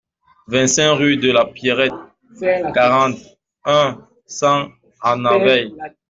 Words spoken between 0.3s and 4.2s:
vingt-cinq rue de La Pierrette, quarante et un,